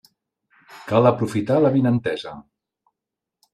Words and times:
Cal 0.91 1.09
aprofitar 1.09 1.59
l'avinentesa. 1.65 2.35